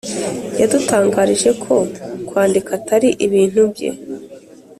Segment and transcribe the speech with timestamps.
[0.59, 1.75] yadutangarije ko
[2.27, 3.89] kwandika atari ibintu bye